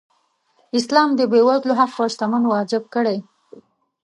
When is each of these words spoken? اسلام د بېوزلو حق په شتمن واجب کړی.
اسلام 0.79 1.09
د 1.15 1.21
بېوزلو 1.31 1.73
حق 1.79 1.91
په 1.97 2.05
شتمن 2.13 2.43
واجب 2.47 2.83
کړی. 2.95 3.17